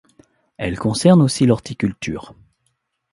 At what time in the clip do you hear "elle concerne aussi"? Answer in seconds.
0.57-1.45